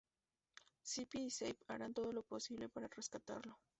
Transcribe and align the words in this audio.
Zipi 0.83 1.25
y 1.25 1.29
Zape 1.29 1.63
harán 1.67 1.93
todo 1.93 2.11
lo 2.11 2.23
posible 2.23 2.69
para 2.69 2.87
rescatarlo. 2.87 3.59